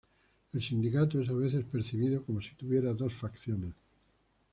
[0.51, 3.73] El sindicato es a veces percibido como si tuviera dos facciones.